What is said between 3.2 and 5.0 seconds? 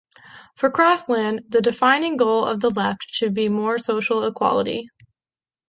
be more social equality.